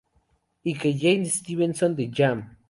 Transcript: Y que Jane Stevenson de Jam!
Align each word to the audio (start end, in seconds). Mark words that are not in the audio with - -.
Y 0.63 0.73
que 0.79 0.97
Jane 0.97 1.25
Stevenson 1.27 1.95
de 1.95 2.09
Jam! 2.11 2.57